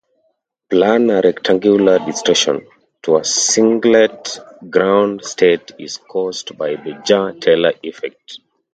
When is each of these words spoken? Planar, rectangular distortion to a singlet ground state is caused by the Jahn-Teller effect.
Planar, 0.71 1.21
rectangular 1.23 1.99
distortion 2.03 2.65
to 3.03 3.17
a 3.17 3.23
singlet 3.23 4.39
ground 4.67 5.23
state 5.23 5.73
is 5.77 5.97
caused 5.97 6.57
by 6.57 6.69
the 6.73 6.99
Jahn-Teller 7.05 7.73
effect. 7.83 8.39